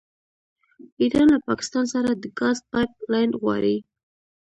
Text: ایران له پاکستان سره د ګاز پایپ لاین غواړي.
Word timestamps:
ایران 1.01 1.27
له 1.33 1.39
پاکستان 1.47 1.85
سره 1.93 2.09
د 2.13 2.23
ګاز 2.39 2.57
پایپ 2.71 2.91
لاین 3.11 3.31
غواړي. 3.41 3.75